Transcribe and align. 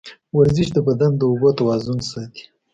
ورزش 0.37 0.67
د 0.73 0.77
بدن 0.87 1.11
د 1.17 1.21
اوبو 1.29 1.49
توازن 1.59 1.99
ساتي. 2.09 2.43